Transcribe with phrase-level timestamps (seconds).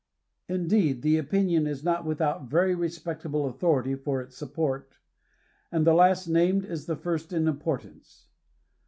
[0.49, 4.97] Indeed, the opinion is not without very respectable authority for its support,
[5.71, 8.25] that the last named is the first in importance.